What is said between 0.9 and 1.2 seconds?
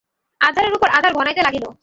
Aadhaar